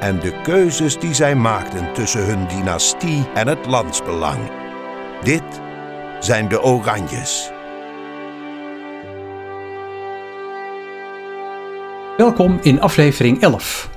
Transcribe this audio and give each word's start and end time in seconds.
En 0.00 0.20
de 0.20 0.40
keuzes 0.42 0.98
die 0.98 1.14
zij 1.14 1.34
maakten 1.34 1.92
tussen 1.92 2.24
hun 2.26 2.48
dynastie 2.48 3.26
en 3.34 3.48
het 3.48 3.66
landsbelang. 3.66 4.50
Dit 5.22 5.42
zijn 6.20 6.48
de 6.48 6.62
Oranjes. 6.62 7.50
Welkom 12.16 12.58
in 12.62 12.80
aflevering 12.80 13.42
11. 13.42 13.90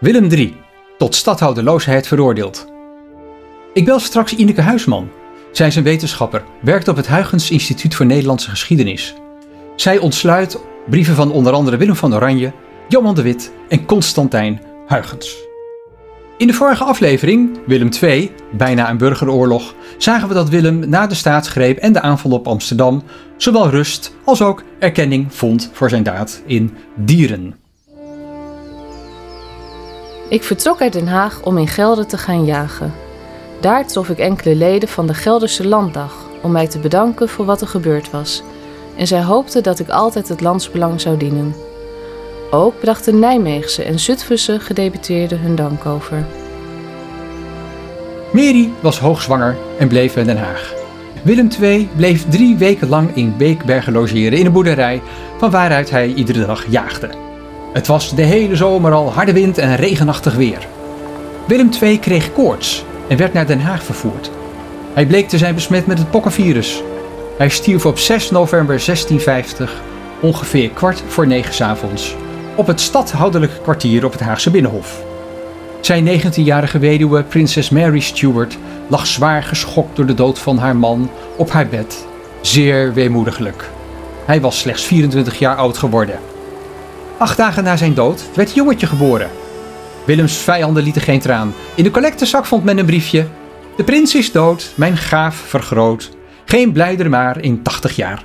Willem 0.00 0.24
III, 0.24 0.56
tot 0.98 1.14
stadhouderloosheid 1.14 2.06
veroordeeld. 2.06 2.66
Ik 3.72 3.84
bel 3.84 3.98
straks 3.98 4.34
Ineke 4.34 4.60
Huisman. 4.60 5.10
Zij 5.52 5.66
is 5.66 5.76
een 5.76 5.82
wetenschapper, 5.82 6.44
werkt 6.60 6.88
op 6.88 6.96
het 6.96 7.08
Huygens 7.08 7.50
Instituut 7.50 7.94
voor 7.94 8.06
Nederlandse 8.06 8.50
Geschiedenis. 8.50 9.14
Zij 9.76 9.98
ontsluit 9.98 10.60
brieven 10.86 11.14
van 11.14 11.32
onder 11.32 11.52
andere 11.52 11.76
Willem 11.76 11.96
van 11.96 12.14
Oranje, 12.14 12.52
Johan 12.88 13.14
de 13.14 13.22
Wit 13.22 13.52
en 13.68 13.86
Constantijn 13.86 14.72
Huygens. 14.86 15.36
In 16.36 16.46
de 16.46 16.52
vorige 16.52 16.84
aflevering, 16.84 17.58
Willem 17.66 17.88
II, 18.02 18.32
bijna 18.52 18.90
een 18.90 18.98
burgeroorlog, 18.98 19.74
zagen 19.98 20.28
we 20.28 20.34
dat 20.34 20.48
Willem 20.48 20.88
na 20.88 21.06
de 21.06 21.14
staatsgreep 21.14 21.78
en 21.78 21.92
de 21.92 22.00
aanval 22.00 22.30
op 22.30 22.48
Amsterdam 22.48 23.02
zowel 23.36 23.68
rust 23.68 24.14
als 24.24 24.42
ook 24.42 24.62
erkenning 24.78 25.34
vond 25.34 25.70
voor 25.72 25.88
zijn 25.88 26.02
daad 26.02 26.42
in 26.46 26.76
Dieren. 26.94 27.54
Ik 30.28 30.42
vertrok 30.42 30.80
uit 30.80 30.92
Den 30.92 31.08
Haag 31.08 31.42
om 31.42 31.58
in 31.58 31.68
Gelder 31.68 32.06
te 32.06 32.18
gaan 32.18 32.44
jagen. 32.44 32.92
Daar 33.60 33.86
trof 33.86 34.08
ik 34.08 34.18
enkele 34.18 34.54
leden 34.54 34.88
van 34.88 35.06
de 35.06 35.14
Gelderse 35.14 35.68
Landdag 35.68 36.14
om 36.42 36.52
mij 36.52 36.68
te 36.68 36.78
bedanken 36.78 37.28
voor 37.28 37.44
wat 37.44 37.60
er 37.60 37.68
gebeurd 37.68 38.10
was. 38.10 38.42
En 38.96 39.06
zij 39.06 39.22
hoopten 39.22 39.62
dat 39.62 39.78
ik 39.78 39.88
altijd 39.88 40.28
het 40.28 40.40
landsbelang 40.40 41.00
zou 41.00 41.16
dienen. 41.16 41.54
Ook 42.50 42.80
brachten 42.80 43.18
Nijmeegse 43.18 43.82
en 43.82 43.98
Zutphense 43.98 44.60
gedeputeerden 44.60 45.40
hun 45.40 45.54
dank 45.54 45.86
over. 45.86 46.26
Mary 48.32 48.70
was 48.80 48.98
hoogzwanger 48.98 49.56
en 49.78 49.88
bleef 49.88 50.16
in 50.16 50.26
Den 50.26 50.38
Haag. 50.38 50.74
Willem 51.22 51.48
II 51.60 51.88
bleef 51.96 52.28
drie 52.28 52.56
weken 52.56 52.88
lang 52.88 53.16
in 53.16 53.36
Beekbergen 53.36 53.92
logeren 53.92 54.38
in 54.38 54.46
een 54.46 54.52
boerderij 54.52 55.02
van 55.38 55.50
waaruit 55.50 55.90
hij 55.90 56.12
iedere 56.12 56.46
dag 56.46 56.64
jaagde. 56.68 57.08
Het 57.72 57.86
was 57.86 58.14
de 58.14 58.22
hele 58.22 58.56
zomer 58.56 58.92
al 58.92 59.12
harde 59.12 59.32
wind 59.32 59.58
en 59.58 59.76
regenachtig 59.76 60.34
weer. 60.34 60.66
Willem 61.46 61.70
II 61.82 61.98
kreeg 61.98 62.32
koorts 62.32 62.84
en 63.08 63.16
werd 63.16 63.32
naar 63.32 63.46
Den 63.46 63.60
Haag 63.60 63.84
vervoerd. 63.84 64.30
Hij 64.92 65.06
bleek 65.06 65.28
te 65.28 65.38
zijn 65.38 65.54
besmet 65.54 65.86
met 65.86 65.98
het 65.98 66.10
pokkenvirus. 66.10 66.82
Hij 67.38 67.48
stierf 67.48 67.86
op 67.86 67.98
6 67.98 68.30
november 68.30 68.84
1650, 68.84 69.82
ongeveer 70.20 70.70
kwart 70.70 71.02
voor 71.06 71.26
negen 71.26 71.66
avonds, 71.66 72.16
op 72.56 72.66
het 72.66 72.80
stadhoudelijke 72.80 73.60
kwartier 73.62 74.04
op 74.04 74.12
het 74.12 74.20
Haagse 74.20 74.50
Binnenhof. 74.50 75.02
Zijn 75.80 76.20
19-jarige 76.20 76.78
weduwe, 76.78 77.22
prinses 77.22 77.70
Mary 77.70 78.00
Stuart, 78.00 78.58
lag 78.88 79.06
zwaar 79.06 79.42
geschokt 79.42 79.96
door 79.96 80.06
de 80.06 80.14
dood 80.14 80.38
van 80.38 80.58
haar 80.58 80.76
man 80.76 81.10
op 81.36 81.50
haar 81.50 81.66
bed. 81.66 82.06
Zeer 82.40 82.94
weemoediglijk. 82.94 83.70
Hij 84.24 84.40
was 84.40 84.58
slechts 84.58 84.84
24 84.84 85.38
jaar 85.38 85.56
oud 85.56 85.78
geworden. 85.78 86.18
Acht 87.18 87.36
dagen 87.36 87.64
na 87.64 87.76
zijn 87.76 87.94
dood 87.94 88.24
werd 88.34 88.48
het 88.48 88.56
jongetje 88.56 88.86
geboren. 88.86 89.30
Willems 90.04 90.36
vijanden 90.36 90.82
lieten 90.82 91.02
geen 91.02 91.20
traan. 91.20 91.54
In 91.74 91.84
de 91.84 91.90
collectezak 91.90 92.44
vond 92.44 92.64
men 92.64 92.78
een 92.78 92.86
briefje. 92.86 93.26
De 93.76 93.84
prins 93.84 94.14
is 94.14 94.32
dood, 94.32 94.72
mijn 94.76 94.96
gaaf 94.96 95.34
vergroot. 95.34 96.10
Geen 96.44 96.72
blijder 96.72 97.10
maar 97.10 97.40
in 97.40 97.62
80 97.62 97.96
jaar. 97.96 98.24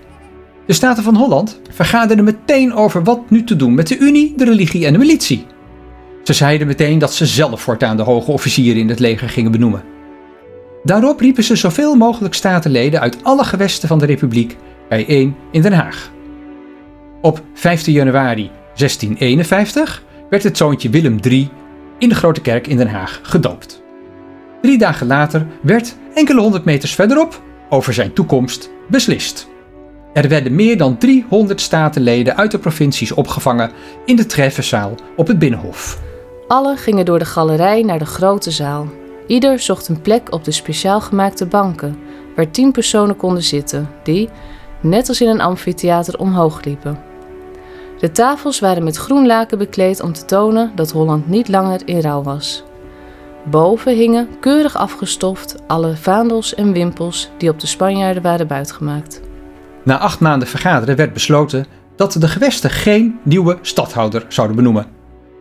De 0.70 0.76
Staten 0.76 1.04
van 1.04 1.16
Holland 1.16 1.60
vergaderden 1.70 2.26
meteen 2.26 2.74
over 2.74 3.04
wat 3.04 3.30
nu 3.30 3.44
te 3.44 3.56
doen 3.56 3.74
met 3.74 3.88
de 3.88 3.98
Unie, 3.98 4.34
de 4.38 4.46
religie 4.46 4.86
en 4.86 4.94
de 4.94 5.00
militie. 5.00 5.46
Ze 6.24 6.34
zeiden 6.34 6.68
meteen 6.68 7.00
dat 7.00 7.14
ze 7.14 7.26
zelf 7.26 7.62
voortaan 7.62 7.98
de 7.98 8.04
hoge 8.04 8.32
officieren 8.32 8.82
in 8.82 8.90
het 8.90 9.00
leger 9.00 9.30
gingen 9.30 9.52
benoemen. 9.52 9.84
Daarop 10.84 11.20
riepen 11.20 11.44
ze 11.44 11.56
zoveel 11.56 11.96
mogelijk 11.96 12.34
statenleden 12.34 13.00
uit 13.00 13.24
alle 13.24 13.44
gewesten 13.44 13.88
van 13.88 14.00
de 14.00 14.06
Republiek 14.06 14.58
bijeen 14.90 15.36
in 15.52 15.62
Den 15.62 15.74
Haag. 15.74 16.12
Op 17.22 17.42
15 17.54 17.94
januari 17.94 18.52
1651 18.76 20.04
werd 20.30 20.44
het 20.44 20.58
zoontje 20.58 20.90
Willem 20.90 21.18
III 21.22 21.50
in 21.98 22.10
de 22.10 22.16
Grote 22.16 22.42
Kerk 22.42 22.68
in 22.68 22.78
Den 22.78 22.90
Haag 22.90 23.20
gedoopt. 23.24 23.84
Drie 24.62 24.78
dagen 24.78 25.08
later 25.08 25.48
werd, 25.62 25.96
enkele 26.14 26.42
honderd 26.42 26.66
meters 26.66 26.96
verderop, 26.96 27.42
over 27.70 27.94
zijn 27.94 28.14
toekomst 28.14 28.70
beslist. 28.90 29.49
Er 30.14 30.30
werden 30.30 30.56
meer 30.56 30.78
dan 30.78 30.98
300 30.98 31.62
statenleden 31.62 32.38
uit 32.38 32.52
de 32.52 32.60
provincies 32.60 33.12
opgevangen 33.12 33.72
in 34.06 34.16
de 34.16 34.26
treffenzaal 34.26 34.96
op 35.16 35.28
het 35.28 35.40
Binnenhof. 35.40 36.02
Alle 36.48 36.76
gingen 36.76 37.06
door 37.06 37.20
de 37.20 37.26
galerij 37.26 37.82
naar 37.82 38.00
de 38.00 38.06
grote 38.06 38.52
zaal. 38.52 38.88
Ieder 39.28 39.60
zocht 39.60 39.88
een 39.88 40.02
plek 40.02 40.34
op 40.34 40.44
de 40.44 40.52
speciaal 40.52 41.02
gemaakte 41.02 41.46
banken, 41.46 41.98
waar 42.36 42.52
tien 42.52 42.72
personen 42.72 43.16
konden 43.16 43.44
zitten, 43.44 43.90
die, 44.04 44.30
net 44.82 45.08
als 45.08 45.22
in 45.22 45.28
een 45.28 45.42
amfitheater, 45.42 46.20
omhoog 46.20 46.64
liepen. 46.64 47.00
De 48.00 48.12
tafels 48.12 48.60
waren 48.60 48.84
met 48.84 48.96
groen 48.98 49.26
laken 49.26 49.58
bekleed 49.58 50.02
om 50.02 50.14
te 50.14 50.26
tonen 50.26 50.72
dat 50.76 50.92
Holland 50.92 51.28
niet 51.28 51.48
langer 51.48 51.82
in 51.86 52.00
rouw 52.00 52.24
was. 52.24 52.64
Boven 53.44 53.96
hingen, 53.96 54.28
keurig 54.40 54.76
afgestoft, 54.78 55.56
alle 55.68 55.96
vaandels 55.96 56.56
en 56.56 56.72
wimpels 56.72 57.30
die 57.38 57.50
op 57.50 57.60
de 57.60 57.68
Spanjaarden 57.68 58.24
waren 58.24 58.48
buitgemaakt. 58.48 59.22
Na 59.90 59.98
acht 59.98 60.20
maanden 60.20 60.48
vergaderen 60.48 60.96
werd 60.96 61.14
besloten 61.14 61.66
dat 61.96 62.14
de 62.14 62.28
gewesten 62.28 62.70
geen 62.70 63.20
nieuwe 63.24 63.58
stadhouder 63.62 64.26
zouden 64.28 64.56
benoemen. 64.56 64.86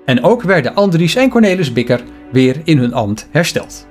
En 0.05 0.25
ook 0.25 0.43
werden 0.43 0.75
Andries 0.75 1.15
en 1.15 1.29
Cornelis 1.29 1.73
Bikker 1.73 2.03
weer 2.33 2.61
in 2.65 2.79
hun 2.79 2.95
ambt 2.95 3.29
hersteld. 3.31 3.87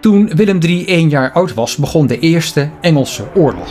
Toen 0.00 0.30
Willem 0.34 0.58
III 0.60 0.86
één 0.86 1.08
jaar 1.08 1.32
oud 1.32 1.54
was, 1.54 1.76
begon 1.76 2.06
de 2.06 2.18
Eerste 2.18 2.70
Engelse 2.80 3.24
Oorlog. 3.34 3.68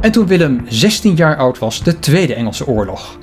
En 0.00 0.12
toen 0.12 0.26
Willem 0.26 0.64
16 0.68 1.14
jaar 1.14 1.36
oud 1.36 1.58
was, 1.58 1.82
de 1.82 1.98
Tweede 1.98 2.34
Engelse 2.34 2.66
Oorlog. 2.66 3.18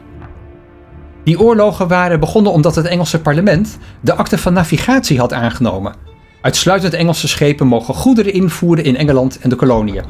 Die 1.24 1.40
oorlogen 1.40 1.88
waren 1.88 2.20
begonnen 2.20 2.52
omdat 2.52 2.76
het 2.76 2.86
Engelse 2.86 3.22
parlement 3.22 3.78
de 4.02 4.14
akte 4.14 4.38
van 4.38 4.54
navigatie 4.54 5.20
had 5.20 5.34
aangenomen. 5.34 6.13
Uitsluitend 6.44 6.94
Engelse 6.94 7.28
schepen 7.28 7.68
mogen 7.68 7.94
goederen 7.94 8.34
invoeren 8.34 8.84
in 8.84 8.98
Engeland 8.98 9.40
en 9.40 9.50
de 9.50 9.56
koloniën. 9.56 10.04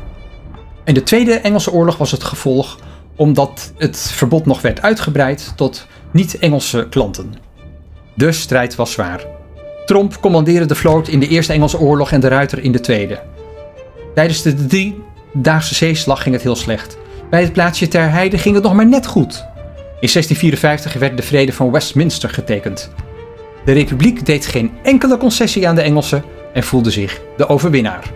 En 0.83 0.93
de 0.93 1.03
Tweede 1.03 1.33
Engelse 1.33 1.71
Oorlog 1.71 1.97
was 1.97 2.11
het 2.11 2.23
gevolg 2.23 2.79
omdat 3.15 3.73
het 3.77 3.97
verbod 3.97 4.45
nog 4.45 4.61
werd 4.61 4.81
uitgebreid 4.81 5.53
tot 5.55 5.87
niet-Engelse 6.11 6.87
klanten. 6.89 7.33
De 8.13 8.31
strijd 8.31 8.75
was 8.75 8.91
zwaar. 8.91 9.25
Tromp 9.85 10.17
commandeerde 10.21 10.65
de 10.65 10.75
vloot 10.75 11.07
in 11.07 11.19
de 11.19 11.27
Eerste 11.27 11.53
Engelse 11.53 11.79
Oorlog 11.79 12.11
en 12.11 12.19
de 12.19 12.27
Ruiter 12.27 12.59
in 12.63 12.71
de 12.71 12.79
Tweede. 12.79 13.21
Tijdens 14.15 14.41
de 14.41 14.65
driedaagse 14.65 15.75
zeeslag 15.75 16.21
ging 16.23 16.35
het 16.35 16.43
heel 16.43 16.55
slecht. 16.55 16.97
Bij 17.29 17.41
het 17.41 17.53
plaatsje 17.53 17.87
Ter 17.87 18.11
Heide 18.11 18.37
ging 18.37 18.55
het 18.55 18.63
nog 18.63 18.73
maar 18.73 18.87
net 18.87 19.05
goed. 19.05 19.33
In 19.99 20.09
1654 20.09 20.93
werd 20.93 21.17
de 21.17 21.23
Vrede 21.23 21.53
van 21.53 21.71
Westminster 21.71 22.29
getekend. 22.29 22.91
De 23.65 23.71
Republiek 23.71 24.25
deed 24.25 24.45
geen 24.45 24.71
enkele 24.83 25.17
concessie 25.17 25.67
aan 25.67 25.75
de 25.75 25.81
Engelsen 25.81 26.23
en 26.53 26.63
voelde 26.63 26.91
zich 26.91 27.21
de 27.37 27.49
overwinnaar. 27.49 28.11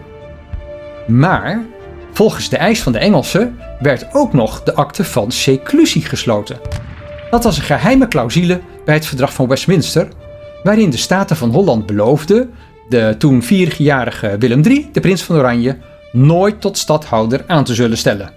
Maar 1.07 1.65
volgens 2.13 2.49
de 2.49 2.57
eis 2.57 2.81
van 2.81 2.91
de 2.91 2.97
Engelsen 2.99 3.57
werd 3.79 4.07
ook 4.13 4.33
nog 4.33 4.63
de 4.63 4.73
akte 4.73 5.03
van 5.03 5.31
seclusie 5.31 6.05
gesloten. 6.05 6.59
Dat 7.29 7.43
was 7.43 7.57
een 7.57 7.63
geheime 7.63 8.07
clausule 8.07 8.61
bij 8.85 8.93
het 8.93 9.05
verdrag 9.05 9.33
van 9.33 9.47
Westminster, 9.47 10.07
waarin 10.63 10.89
de 10.89 10.97
Staten 10.97 11.35
van 11.35 11.49
Holland 11.49 11.85
beloofden 11.85 12.53
de 12.89 13.15
toen 13.17 13.43
vierjarige 13.43 14.35
Willem 14.39 14.63
III, 14.63 14.89
de 14.91 14.99
prins 14.99 15.23
van 15.23 15.35
Oranje, 15.35 15.77
nooit 16.11 16.61
tot 16.61 16.77
stadhouder 16.77 17.43
aan 17.47 17.63
te 17.63 17.73
zullen 17.73 17.97
stellen. 17.97 18.31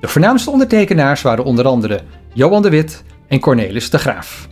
De 0.00 0.08
voornaamste 0.08 0.50
ondertekenaars 0.50 1.22
waren 1.22 1.44
onder 1.44 1.66
andere 1.66 2.00
Johan 2.34 2.62
de 2.62 2.70
Wit 2.70 3.04
en 3.28 3.40
Cornelis 3.40 3.90
de 3.90 3.98
Graaf. 3.98 4.48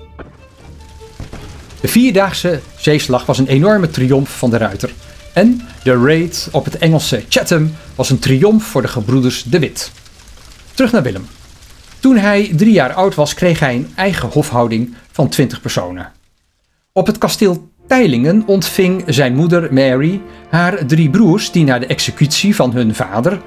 De 1.81 1.89
vierdaagse 1.89 2.61
zeeslag 2.77 3.27
was 3.27 3.39
een 3.39 3.47
enorme 3.47 3.91
triomf 3.91 4.39
van 4.39 4.51
de 4.51 4.57
ruiter. 4.57 4.91
En 5.33 5.61
de 5.83 5.97
raid 6.05 6.49
op 6.53 6.65
het 6.65 6.79
Engelse 6.79 7.25
Chatham 7.29 7.75
was 7.95 8.11
een 8.11 8.19
triomf 8.19 8.65
voor 8.65 8.83
de 8.83 8.89
gebroeders 8.89 9.43
de 9.43 9.59
Wit. 9.59 9.93
Terug 10.75 10.93
naar 10.93 11.03
Willem. 11.03 11.27
Toen 12.01 12.17
hij 12.17 12.53
drie 12.57 12.73
jaar 12.73 12.93
oud 12.93 13.15
was, 13.15 13.35
kreeg 13.35 13.61
hij 13.61 13.75
een 13.75 13.93
eigen 13.95 14.29
hofhouding 14.29 14.95
van 15.13 15.29
20 15.29 15.61
personen. 15.61 16.13
Op 16.93 17.07
het 17.07 17.19
kasteel 17.19 17.69
Teilingen 17.87 18.43
ontving 18.47 19.03
zijn 19.07 19.35
moeder 19.35 19.73
Mary 19.73 20.21
haar 20.51 20.87
drie 20.87 21.11
broers 21.11 21.51
die 21.51 21.65
na 21.65 21.79
de 21.79 21.87
executie 21.87 22.55
van 22.55 22.73
hun 22.73 22.95
vader, 22.95 23.41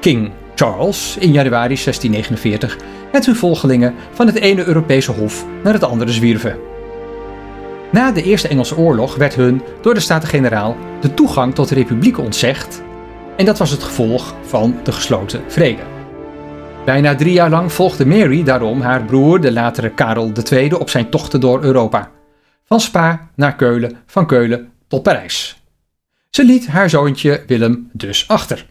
King 0.00 0.30
Charles, 0.54 1.16
in 1.18 1.32
januari 1.32 1.74
1649 1.74 2.76
met 3.12 3.26
hun 3.26 3.36
volgelingen 3.36 3.94
van 4.12 4.26
het 4.26 4.36
ene 4.36 4.64
Europese 4.64 5.12
hof 5.12 5.46
naar 5.62 5.72
het 5.72 5.84
andere 5.84 6.12
zwierven. 6.12 6.69
Na 7.92 8.12
de 8.12 8.22
Eerste 8.22 8.48
Engelse 8.48 8.76
Oorlog 8.76 9.16
werd 9.16 9.34
hun 9.34 9.62
door 9.80 9.94
de 9.94 10.00
Staten-Generaal 10.00 10.76
de 11.00 11.14
toegang 11.14 11.54
tot 11.54 11.68
de 11.68 11.74
republiek 11.74 12.18
ontzegd 12.18 12.82
en 13.40 13.46
dat 13.46 13.58
was 13.58 13.70
het 13.70 13.82
gevolg 13.82 14.34
van 14.42 14.80
de 14.84 14.92
gesloten 14.92 15.42
vrede. 15.48 15.82
Bijna 16.84 17.14
drie 17.14 17.32
jaar 17.32 17.50
lang 17.50 17.72
volgde 17.72 18.06
Mary 18.06 18.42
daarom 18.42 18.80
haar 18.80 19.04
broer, 19.04 19.40
de 19.40 19.52
latere 19.52 19.90
Karel 19.90 20.32
II, 20.50 20.72
op 20.72 20.90
zijn 20.90 21.10
tochten 21.10 21.40
door 21.40 21.62
Europa. 21.62 22.10
Van 22.64 22.80
Spa 22.80 23.30
naar 23.34 23.56
Keulen, 23.56 23.96
van 24.06 24.26
Keulen 24.26 24.72
tot 24.88 25.02
Parijs. 25.02 25.62
Ze 26.30 26.44
liet 26.44 26.66
haar 26.66 26.90
zoontje 26.90 27.42
Willem 27.46 27.90
dus 27.92 28.28
achter. 28.28 28.66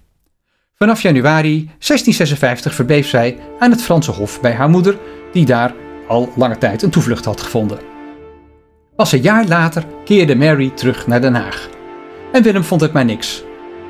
Vanaf 0.75 1.01
januari 1.01 1.55
1656 1.55 2.73
verbleef 2.73 3.07
zij 3.07 3.37
aan 3.59 3.71
het 3.71 3.81
Franse 3.81 4.11
Hof 4.11 4.41
bij 4.41 4.53
haar 4.53 4.69
moeder, 4.69 4.97
die 5.31 5.45
daar 5.45 5.73
al 6.07 6.31
lange 6.35 6.57
tijd 6.57 6.81
een 6.81 6.89
toevlucht 6.89 7.25
had 7.25 7.41
gevonden. 7.41 7.98
Pas 8.99 9.11
een 9.11 9.21
jaar 9.21 9.47
later 9.47 9.83
keerde 10.05 10.35
Mary 10.35 10.69
terug 10.69 11.07
naar 11.07 11.21
Den 11.21 11.35
Haag. 11.35 11.69
En 12.31 12.43
Willem 12.43 12.63
vond 12.63 12.81
het 12.81 12.93
maar 12.93 13.05
niks. 13.05 13.43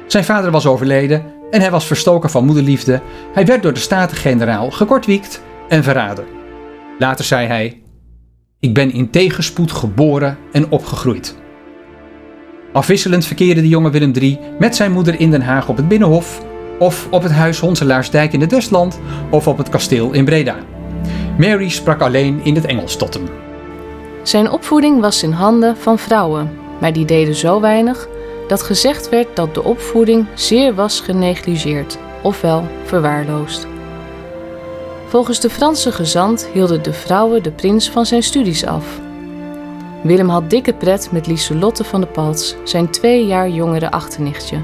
Zijn 0.07 0.23
vader 0.23 0.51
was 0.51 0.65
overleden 0.65 1.25
en 1.51 1.61
hij 1.61 1.71
was 1.71 1.85
verstoken 1.85 2.29
van 2.29 2.45
moederliefde. 2.45 3.01
Hij 3.33 3.45
werd 3.45 3.63
door 3.63 3.73
de 3.73 3.79
Staten-Generaal 3.79 4.71
gekortwiekt 4.71 5.41
en 5.69 5.83
verraden. 5.83 6.25
Later 6.99 7.25
zei 7.25 7.47
hij: 7.47 7.81
Ik 8.59 8.73
ben 8.73 8.91
in 8.91 9.09
tegenspoed 9.09 9.71
geboren 9.71 10.37
en 10.51 10.71
opgegroeid. 10.71 11.35
Afwisselend 12.73 13.25
verkeerde 13.25 13.61
de 13.61 13.67
jonge 13.67 13.89
Willem 13.89 14.11
III 14.15 14.39
met 14.59 14.75
zijn 14.75 14.91
moeder 14.91 15.19
in 15.19 15.31
Den 15.31 15.41
Haag 15.41 15.69
op 15.69 15.77
het 15.77 15.87
Binnenhof, 15.87 16.45
of 16.79 17.07
op 17.11 17.23
het 17.23 17.31
huis 17.31 17.59
Honselaarsdijk 17.59 18.33
in 18.33 18.41
het 18.41 18.51
Westland, 18.51 18.99
of 19.29 19.47
op 19.47 19.57
het 19.57 19.69
kasteel 19.69 20.11
in 20.11 20.25
Breda. 20.25 20.55
Mary 21.37 21.69
sprak 21.69 22.01
alleen 22.01 22.39
in 22.43 22.55
het 22.55 22.65
Engels 22.65 22.95
tot 22.95 23.13
hem. 23.13 23.48
Zijn 24.23 24.51
opvoeding 24.51 25.01
was 25.01 25.23
in 25.23 25.31
handen 25.31 25.77
van 25.77 25.99
vrouwen, 25.99 26.57
maar 26.79 26.93
die 26.93 27.05
deden 27.05 27.35
zo 27.35 27.59
weinig 27.59 28.07
dat 28.47 28.61
gezegd 28.61 29.09
werd 29.09 29.35
dat 29.35 29.53
de 29.53 29.63
opvoeding 29.63 30.27
zeer 30.33 30.75
was 30.75 30.99
genegligeerd, 30.99 31.97
ofwel 32.21 32.63
verwaarloosd. 32.83 33.67
Volgens 35.07 35.39
de 35.39 35.49
Franse 35.49 35.91
gezant 35.91 36.49
hielden 36.53 36.83
de 36.83 36.93
vrouwen 36.93 37.43
de 37.43 37.51
prins 37.51 37.89
van 37.89 38.05
zijn 38.05 38.23
studies 38.23 38.65
af. 38.65 38.99
Willem 40.03 40.29
had 40.29 40.49
dikke 40.49 40.73
pret 40.73 41.11
met 41.11 41.27
Lieselotte 41.27 41.83
van 41.83 42.01
de 42.01 42.07
Palts, 42.07 42.55
zijn 42.63 42.89
twee 42.89 43.25
jaar 43.25 43.49
jongere 43.49 43.91
achternichtje, 43.91 44.59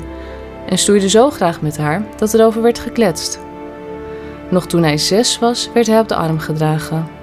en 0.69 0.77
stoeide 0.77 1.09
zo 1.09 1.29
graag 1.29 1.61
met 1.61 1.77
haar 1.77 2.05
dat 2.17 2.33
er 2.33 2.45
over 2.45 2.61
werd 2.61 2.79
gekletst. 2.79 3.39
Nog 4.49 4.67
toen 4.67 4.83
hij 4.83 4.97
zes 4.97 5.39
was, 5.39 5.69
werd 5.73 5.87
hij 5.87 5.99
op 5.99 6.07
de 6.07 6.15
arm 6.15 6.39
gedragen. 6.39 7.14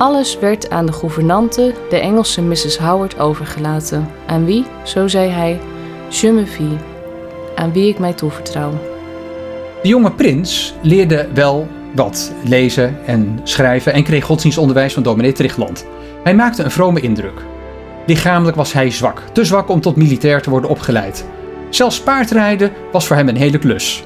Alles 0.00 0.38
werd 0.38 0.70
aan 0.70 0.86
de 0.86 0.92
gouvernante, 0.92 1.74
de 1.90 1.98
Engelse 1.98 2.42
Mrs. 2.42 2.78
Howard, 2.78 3.18
overgelaten, 3.18 4.08
aan 4.26 4.44
wie, 4.44 4.64
zo 4.84 5.08
zei 5.08 5.28
hij, 5.28 5.60
je 6.08 6.32
me 6.32 6.76
aan 7.54 7.72
wie 7.72 7.88
ik 7.88 7.98
mij 7.98 8.12
toevertrouw. 8.12 8.70
De 9.82 9.88
jonge 9.88 10.12
prins 10.12 10.74
leerde 10.82 11.28
wel 11.34 11.68
wat 11.94 12.32
lezen 12.44 13.06
en 13.06 13.40
schrijven 13.42 13.92
en 13.92 14.02
kreeg 14.02 14.24
godsdienstonderwijs 14.24 14.94
van 14.94 15.02
dominee 15.02 15.32
Trichtland. 15.32 15.86
Hij 16.22 16.34
maakte 16.34 16.62
een 16.62 16.70
vrome 16.70 17.00
indruk. 17.00 17.42
Lichamelijk 18.06 18.56
was 18.56 18.72
hij 18.72 18.90
zwak, 18.90 19.22
te 19.32 19.44
zwak 19.44 19.68
om 19.68 19.80
tot 19.80 19.96
militair 19.96 20.42
te 20.42 20.50
worden 20.50 20.70
opgeleid. 20.70 21.26
Zelfs 21.70 22.00
paardrijden 22.00 22.72
was 22.92 23.06
voor 23.06 23.16
hem 23.16 23.28
een 23.28 23.36
hele 23.36 23.58
klus. 23.58 24.04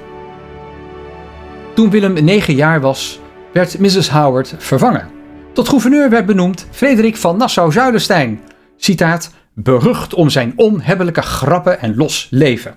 Toen 1.75 1.91
Willem 1.91 2.25
negen 2.25 2.55
jaar 2.55 2.81
was, 2.81 3.21
werd 3.53 3.79
Mrs. 3.79 4.11
Howard 4.11 4.55
vervangen. 4.59 5.23
Tot 5.55 5.69
gouverneur 5.69 6.11
werd 6.11 6.27
benoemd 6.27 6.67
Frederik 6.71 7.17
van 7.17 7.37
Nassau-Zuilenstein. 7.37 8.41
Citaat, 8.77 9.31
berucht 9.53 10.15
om 10.15 10.31
zijn 10.31 10.53
onhebbelijke 10.57 11.23
grappen 11.23 11.81
en 11.81 11.97
los 11.97 12.27
leven. 12.31 12.77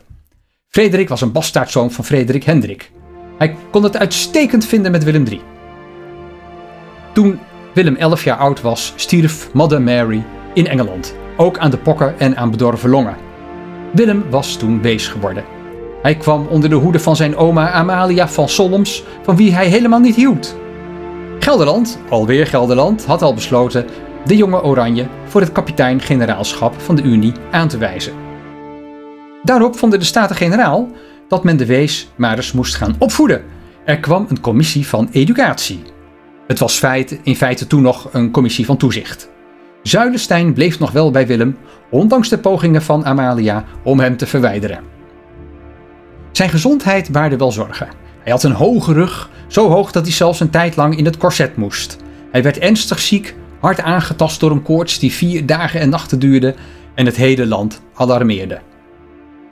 Frederik 0.70 1.10
was 1.10 1.22
een 1.22 1.32
bastaardzoon 1.32 1.92
van 1.92 2.06
Frederik 2.06 2.44
Hendrik. 2.44 2.92
Hij 3.38 3.56
kon 3.72 3.84
het 3.84 3.98
uitstekend 3.98 4.66
vinden 4.66 4.92
met 4.92 5.04
Willem 5.04 5.26
III. 5.26 5.42
Toen 7.14 7.40
Willem 7.74 7.96
11 7.96 8.24
jaar 8.24 8.38
oud 8.38 8.62
was, 8.62 8.94
stierf 8.96 9.54
Mother 9.54 9.82
Mary 9.82 10.24
in 10.54 10.68
Engeland, 10.68 11.16
ook 11.38 11.58
aan 11.58 11.72
de 11.72 11.78
pokken 11.78 12.20
en 12.20 12.38
aan 12.38 12.52
bedorven 12.52 12.90
longen. 12.90 13.16
Willem 13.94 14.30
was 14.30 14.56
toen 14.58 14.82
wees 14.82 15.08
geworden. 15.08 15.44
Hij 16.02 16.16
kwam 16.16 16.48
onder 16.48 16.70
de 16.70 16.76
hoede 16.76 17.00
van 17.00 17.16
zijn 17.16 17.36
oma 17.36 17.72
Amalia 17.72 18.28
van 18.28 18.50
Solms, 18.50 19.04
van 19.24 19.36
wie 19.36 19.54
hij 19.54 19.68
helemaal 19.68 20.00
niet 20.00 20.16
hield. 20.16 20.56
Gelderland, 21.39 22.00
alweer 22.10 22.48
Gelderland, 22.48 23.06
had 23.06 23.22
al 23.22 23.34
besloten 23.34 23.86
de 24.25 24.36
jonge 24.36 24.63
Oranje 24.63 25.07
voor 25.25 25.42
het 25.42 25.51
kapitein-generaalschap 25.51 26.81
van 26.81 26.95
de 26.95 27.01
Unie 27.01 27.34
aan 27.51 27.68
te 27.68 27.78
wijzen. 27.78 28.13
Daarop 29.44 29.78
vonden 29.78 30.00
de 30.00 30.06
Staten-Generaal 30.06 30.89
dat 31.28 31.44
men 31.44 31.57
de 31.57 31.66
wees 31.66 32.12
maar 32.16 32.36
eens 32.36 32.51
moest 32.51 32.75
gaan 32.75 32.95
opvoeden. 33.00 33.44
Er 33.86 34.00
kwam 34.00 34.25
een 34.30 34.39
commissie 34.39 34.88
van 34.88 35.10
educatie. 35.12 35.81
Het 36.48 36.60
was 36.60 36.78
feit, 36.78 37.19
in 37.24 37.36
feite 37.36 37.68
toen 37.68 37.81
nog 37.81 38.10
een 38.13 38.31
commissie 38.31 38.66
van 38.66 38.78
toezicht. 38.78 39.30
Zuilenstein 39.83 40.54
bleef 40.54 40.80
nog 40.80 40.92
wel 40.92 41.12
bij 41.12 41.28
Willem, 41.28 41.57
ondanks 41.90 42.30
de 42.30 42.38
pogingen 42.38 42.81
van 42.81 43.06
Amalia 43.06 43.66
om 43.83 44.00
hem 44.00 44.18
te 44.18 44.25
verwijderen. 44.25 44.83
Zijn 46.31 46.50
gezondheid 46.50 47.12
baarde 47.12 47.38
wel 47.38 47.51
zorgen. 47.51 47.88
Hij 48.28 48.36
had 48.36 48.46
een 48.46 48.52
hoge 48.52 48.94
rug, 48.94 49.30
zo 49.48 49.70
hoog 49.70 49.92
dat 49.92 50.04
hij 50.04 50.14
zelfs 50.14 50.40
een 50.40 50.50
tijd 50.50 50.76
lang 50.76 50.98
in 50.98 51.06
het 51.06 51.18
korset 51.18 51.56
moest. 51.56 51.98
Hij 52.32 52.44
werd 52.44 52.60
ernstig 52.60 53.00
ziek, 53.00 53.36
hard 53.60 53.82
aangetast 53.82 54.40
door 54.40 54.52
een 54.52 54.62
koorts 54.62 55.00
die 55.00 55.12
vier 55.12 55.46
dagen 55.46 55.80
en 55.80 55.90
nachten 55.90 56.20
duurde 56.20 56.56
en 56.96 57.06
het 57.06 57.16
hele 57.16 57.46
land 57.46 57.82
alarmeerde. 57.94 58.60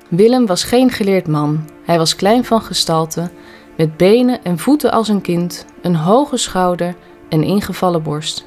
Willem 0.09 0.45
was 0.45 0.63
geen 0.63 0.91
geleerd 0.91 1.27
man. 1.27 1.65
Hij 1.85 1.97
was 1.97 2.15
klein 2.15 2.45
van 2.45 2.61
gestalte, 2.61 3.29
met 3.77 3.97
benen 3.97 4.43
en 4.43 4.59
voeten 4.59 4.91
als 4.91 5.07
een 5.07 5.21
kind, 5.21 5.65
een 5.81 5.95
hoge 5.95 6.37
schouder 6.37 6.95
en 7.29 7.43
ingevallen 7.43 8.03
borst. 8.03 8.45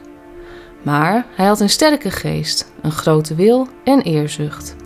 Maar 0.83 1.27
hij 1.35 1.47
had 1.47 1.61
een 1.61 1.71
sterke 1.71 2.11
geest, 2.11 2.73
een 2.83 2.93
grote 2.93 3.35
wil 3.35 3.69
en 3.85 4.01
eerzucht. 4.01 4.77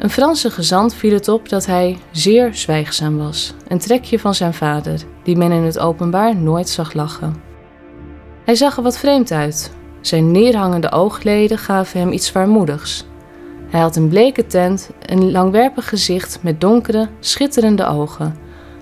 Een 0.00 0.10
Franse 0.10 0.50
gezant 0.50 0.94
viel 0.94 1.12
het 1.12 1.28
op 1.28 1.48
dat 1.48 1.66
hij 1.66 1.98
zeer 2.10 2.54
zwijgzaam 2.54 3.18
was, 3.18 3.54
een 3.68 3.78
trekje 3.78 4.18
van 4.18 4.34
zijn 4.34 4.54
vader, 4.54 5.00
die 5.22 5.36
men 5.36 5.52
in 5.52 5.62
het 5.62 5.78
openbaar 5.78 6.36
nooit 6.36 6.68
zag 6.68 6.92
lachen. 6.92 7.42
Hij 8.44 8.54
zag 8.54 8.76
er 8.76 8.82
wat 8.82 8.98
vreemd 8.98 9.30
uit. 9.30 9.72
Zijn 10.00 10.30
neerhangende 10.30 10.92
oogleden 10.92 11.58
gaven 11.58 12.00
hem 12.00 12.12
iets 12.12 12.26
zwaarmoedigs. 12.26 13.06
Hij 13.68 13.80
had 13.80 13.96
een 13.96 14.08
bleke 14.08 14.46
tent, 14.46 14.90
een 15.06 15.30
langwerpig 15.30 15.88
gezicht 15.88 16.38
met 16.42 16.60
donkere, 16.60 17.08
schitterende 17.18 17.86
ogen, 17.86 18.36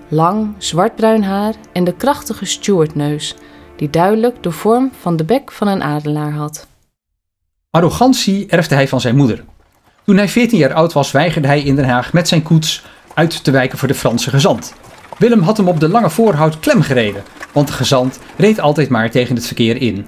lang, 0.07 0.53
zwartbruin 0.57 1.23
haar 1.23 1.53
en 1.71 1.83
de 1.83 1.93
krachtige 1.93 2.45
Stuartneus, 2.45 3.35
die 3.75 3.89
duidelijk 3.89 4.43
de 4.43 4.51
vorm 4.51 4.91
van 4.99 5.15
de 5.15 5.23
bek 5.23 5.51
van 5.51 5.67
een 5.67 5.83
adelaar 5.83 6.31
had. 6.31 6.67
Arrogantie 7.69 8.47
erfde 8.47 8.75
hij 8.75 8.87
van 8.87 9.01
zijn 9.01 9.15
moeder. 9.15 9.43
Toen 10.09 10.17
hij 10.17 10.29
14 10.29 10.57
jaar 10.57 10.73
oud 10.73 10.93
was, 10.93 11.11
weigerde 11.11 11.47
hij 11.47 11.61
in 11.61 11.75
Den 11.75 11.89
Haag 11.89 12.13
met 12.13 12.27
zijn 12.27 12.41
koets 12.41 12.83
uit 13.13 13.43
te 13.43 13.51
wijken 13.51 13.77
voor 13.77 13.87
de 13.87 13.93
Franse 13.93 14.29
gezant. 14.29 14.73
Willem 15.17 15.41
had 15.41 15.57
hem 15.57 15.67
op 15.67 15.79
de 15.79 15.89
lange 15.89 16.09
voorhout 16.09 16.59
klem 16.59 16.81
gereden, 16.81 17.23
want 17.51 17.67
de 17.67 17.73
gezant 17.73 18.19
reed 18.37 18.59
altijd 18.59 18.89
maar 18.89 19.11
tegen 19.11 19.35
het 19.35 19.45
verkeer 19.45 19.81
in. 19.81 20.07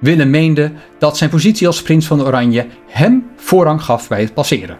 Willem 0.00 0.30
meende 0.30 0.72
dat 0.98 1.16
zijn 1.16 1.30
positie 1.30 1.66
als 1.66 1.82
prins 1.82 2.06
van 2.06 2.22
Oranje 2.22 2.66
hem 2.88 3.26
voorrang 3.36 3.82
gaf 3.82 4.08
bij 4.08 4.20
het 4.20 4.34
passeren. 4.34 4.78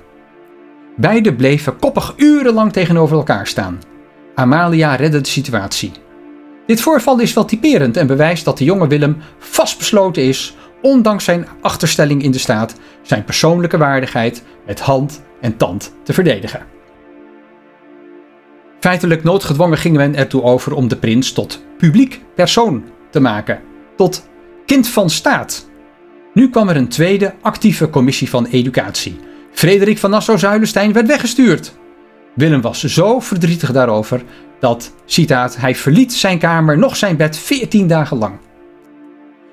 Beiden 0.97 1.37
bleven 1.37 1.79
koppig 1.79 2.15
urenlang 2.17 2.73
tegenover 2.73 3.17
elkaar 3.17 3.47
staan. 3.47 3.79
Amalia 4.35 4.95
redde 4.95 5.21
de 5.21 5.29
situatie. 5.29 5.93
Dit 6.67 6.81
voorval 6.81 7.21
is 7.21 7.33
wel 7.33 7.45
typerend 7.45 7.97
en 7.97 8.07
bewijst 8.07 8.45
dat 8.45 8.59
de 8.59 8.65
jonge 8.65 8.87
Willem 8.87 9.17
vastbesloten 9.39 10.23
is, 10.23 10.57
ondanks 10.83 11.25
zijn 11.25 11.47
achterstelling 11.61 12.23
in 12.23 12.31
de 12.31 12.39
staat, 12.39 12.75
zijn 13.03 13.25
persoonlijke 13.25 13.79
waardigheid 13.79 14.43
met 14.67 14.81
hand 14.81 15.23
en 15.41 15.57
tand 15.57 15.93
te 16.03 16.13
verdedigen. 16.13 16.63
Feitelijk 18.81 19.25
noodgedwongen 19.25 19.79
ging 19.79 19.97
men 19.97 20.15
ertoe 20.15 20.43
over 20.43 20.75
om 20.75 20.89
de 20.89 20.97
prins 20.97 21.33
tot 21.33 21.65
publiek 21.79 22.21
persoon 22.35 22.85
te 23.11 23.21
maken, 23.21 23.61
tot 23.97 24.29
kind 24.67 24.89
van 24.89 25.11
staat. 25.11 25.69
Nu 26.35 26.51
kwam 26.51 26.69
er 26.69 26.77
een 26.77 26.89
tweede 26.89 27.35
actieve 27.43 27.91
commissie 27.91 28.31
van 28.31 28.47
educatie. 28.47 29.19
Frederik 29.53 29.99
van 29.99 30.11
Nassau-Zuilenstein 30.11 30.93
werd 30.93 31.07
weggestuurd. 31.07 31.73
Willem 32.35 32.61
was 32.61 32.85
zo 32.85 33.21
verdrietig 33.21 33.73
daarover 33.73 34.23
dat, 34.61 34.93
citaat, 35.05 35.57
hij 35.57 35.75
verliet 35.75 36.13
zijn 36.15 36.39
kamer 36.39 36.79
nog 36.79 36.97
zijn 36.97 37.17
bed 37.17 37.39
14 37.39 37.87
dagen 37.87 38.17
lang. 38.17 38.39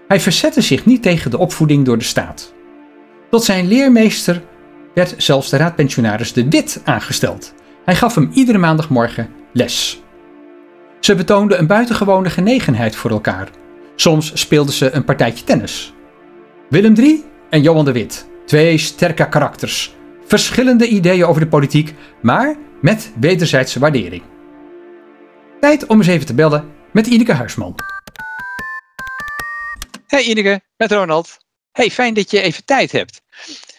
Hij 0.07 0.19
verzette 0.19 0.61
zich 0.61 0.85
niet 0.85 1.01
tegen 1.01 1.31
de 1.31 1.37
opvoeding 1.37 1.85
door 1.85 1.97
de 1.97 2.03
staat. 2.03 2.53
Tot 3.29 3.43
zijn 3.43 3.67
leermeester 3.67 4.41
werd 4.93 5.13
zelfs 5.17 5.49
de 5.49 5.57
raadpensionaris 5.57 6.33
De 6.33 6.49
Wit 6.49 6.81
aangesteld. 6.83 7.53
Hij 7.85 7.95
gaf 7.95 8.15
hem 8.15 8.29
iedere 8.33 8.57
maandagmorgen 8.57 9.29
les. 9.53 10.01
Ze 10.99 11.15
betoonden 11.15 11.59
een 11.59 11.67
buitengewone 11.67 12.29
genegenheid 12.29 12.95
voor 12.95 13.11
elkaar. 13.11 13.49
Soms 13.95 14.31
speelden 14.33 14.73
ze 14.73 14.91
een 14.91 15.03
partijtje 15.03 15.45
tennis. 15.45 15.93
Willem 16.69 16.93
III 16.95 17.23
en 17.49 17.61
Johan 17.61 17.85
de 17.85 17.91
Wit, 17.91 18.27
twee 18.45 18.77
sterke 18.77 19.29
karakters, 19.29 19.95
verschillende 20.25 20.87
ideeën 20.87 21.25
over 21.25 21.41
de 21.41 21.47
politiek, 21.47 21.93
maar 22.21 22.55
met 22.81 23.11
wederzijdse 23.19 23.79
waardering. 23.79 24.21
Tijd 25.59 25.85
om 25.85 25.97
eens 25.97 26.07
even 26.07 26.25
te 26.25 26.33
bellen 26.33 26.65
met 26.91 27.07
Ineke 27.07 27.33
Huisman. 27.33 27.94
Hey 30.07 30.23
Ineke, 30.23 30.61
met 30.77 30.91
Ronald. 30.91 31.37
Hey, 31.71 31.91
fijn 31.91 32.13
dat 32.13 32.31
je 32.31 32.41
even 32.41 32.65
tijd 32.65 32.91
hebt. 32.91 33.21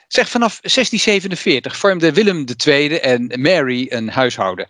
Zeg, 0.09 0.29
vanaf 0.29 0.61
1647 0.61 1.77
vormden 1.77 2.15
Willem 2.15 2.45
II 2.67 2.97
en 2.97 3.41
Mary 3.41 3.87
een 3.89 4.09
huishouden. 4.09 4.69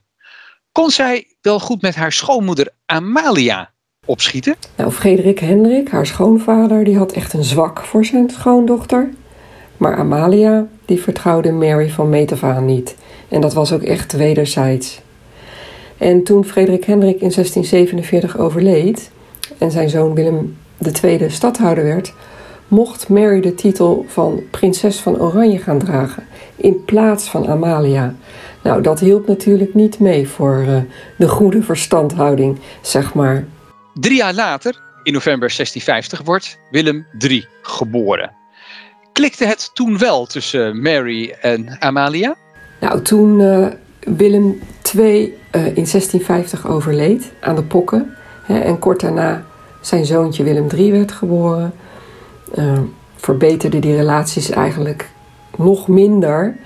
Kon 0.73 0.91
zij 0.91 1.37
wel 1.41 1.61
goed 1.61 1.83
met 1.83 1.95
haar 1.95 2.13
schoonmoeder 2.13 2.69
Amalia 2.87 3.71
opschieten? 4.05 4.57
Nou, 4.77 4.93
Frederik 4.93 5.39
Hendrik, 5.39 5.89
haar 5.89 6.07
schoonvader, 6.07 6.85
die 6.85 6.97
had 6.97 7.13
echt 7.13 7.33
een 7.33 7.45
zwak 7.45 7.85
voor 7.85 8.05
zijn 8.05 8.31
schoondochter. 8.31 9.11
Maar 9.77 9.97
Amalia, 9.97 10.67
die 10.85 11.03
vertrouwde 11.03 11.53
Mary 11.53 11.91
van 11.91 12.09
meet 12.09 12.33
af 12.33 12.43
aan 12.43 12.65
niet. 12.65 12.97
En 13.29 13.41
dat 13.41 13.55
was 13.55 13.73
ook 13.73 13.83
echt 13.83 14.13
wederzijds. 14.13 15.01
En 15.99 16.23
toen 16.25 16.45
Frederik 16.45 16.85
Hendrik 16.85 17.21
in 17.21 17.31
1647 17.31 18.39
overleed 18.39 19.11
en 19.59 19.71
zijn 19.71 19.89
zoon 19.89 20.15
Willem 20.15 20.57
II 21.03 21.31
stadhouder 21.31 21.85
werd, 21.85 22.13
mocht 22.69 23.09
Mary 23.09 23.41
de 23.41 23.55
titel 23.55 24.05
van 24.09 24.43
prinses 24.51 24.97
van 24.97 25.21
Oranje 25.21 25.59
gaan 25.59 25.79
dragen 25.79 26.27
in 26.57 26.85
plaats 26.85 27.29
van 27.29 27.49
Amalia. 27.49 28.15
Nou, 28.63 28.83
dat 28.83 29.01
hielp 29.01 29.27
natuurlijk 29.27 29.75
niet 29.75 29.99
mee 29.99 30.29
voor 30.29 30.65
uh, 30.69 30.77
de 31.19 31.29
goede 31.29 31.63
verstandhouding, 31.63 32.59
zeg 32.81 33.15
maar. 33.15 33.45
Drie 33.95 34.17
jaar 34.17 34.35
later, 34.35 34.81
in 35.03 35.13
november 35.13 35.55
1650, 35.57 36.23
wordt 36.23 36.59
Willem 36.71 37.07
III 37.19 37.47
geboren. 37.63 38.31
Klikte 39.13 39.45
het 39.45 39.71
toen 39.75 39.99
wel 39.99 40.27
tussen 40.27 40.83
Mary 40.83 41.37
en 41.41 41.77
Amalia? 41.79 42.37
Nou, 42.81 43.03
toen 43.03 43.41
uh, 43.41 43.67
Willem 44.01 44.61
II 44.97 45.21
uh, 45.23 45.67
in 45.67 45.85
1650 45.85 46.67
overleed 46.67 47.33
aan 47.41 47.55
de 47.55 47.63
pokken 47.63 48.17
hè, 48.43 48.59
en 48.59 48.79
kort 48.79 49.01
daarna 49.01 49.45
zijn 49.87 50.07
zoontje 50.07 50.43
Willem 50.43 50.67
III 50.75 50.93
werd 50.93 51.13
geboren, 51.13 51.73
uh, 52.55 52.79
verbeterde 53.17 53.79
die 53.79 53.97
relaties 53.97 54.51
eigenlijk 54.51 55.11
nog 55.57 55.89
minder. 55.89 56.57